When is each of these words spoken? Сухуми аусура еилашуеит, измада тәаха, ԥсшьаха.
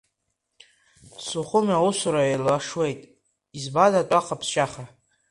Сухуми 1.25 1.73
аусура 1.79 2.21
еилашуеит, 2.29 3.01
измада 3.57 4.01
тәаха, 4.09 4.35
ԥсшьаха. 4.39 4.83